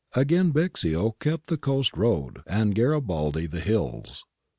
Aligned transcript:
Again 0.15 0.51
Bixio 0.51 1.11
kept 1.19 1.45
the 1.45 1.57
coast 1.57 1.95
road 1.95 2.41
and 2.47 2.73
Gari 2.73 3.05
baldi 3.05 3.45
the 3.45 3.59
hills. 3.59 4.25